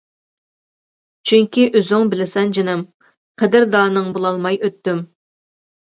چۈنكى 1.31 1.67
ئۆزۈڭ 1.79 2.09
بىلىسەن 2.13 2.55
جېنىم، 2.59 2.81
قەدىردانىڭ 3.43 4.11
بولالماي 4.17 4.63
ئۆتتۈم. 4.63 5.07